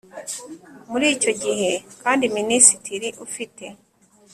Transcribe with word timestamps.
Muri 0.91 1.05
icyo 1.15 1.31
gihe 1.43 1.69
kandi 2.01 2.25
Minisitiri 2.37 3.07
ufite 3.25 3.65